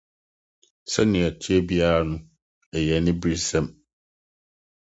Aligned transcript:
Sɛnea 0.91 1.27
ɛte 1.31 1.53
biara 1.67 2.01
no, 2.09 2.15
ɛyɛ 2.75 2.93
aniberesɛm. 2.97 3.67